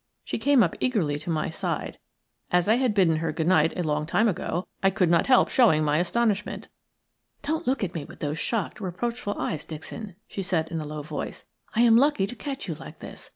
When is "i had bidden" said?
2.67-3.17